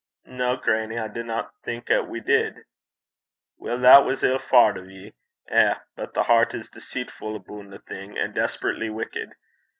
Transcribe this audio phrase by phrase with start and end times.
[0.25, 2.63] 'No, grannie; I dinna think 'at we did.'
[3.59, 5.13] 'Weel, that was ill faured o' ye.
[5.47, 5.75] Eh!
[5.95, 9.33] but the hert is deceitfu' aboon a' thing, and desperately wicked.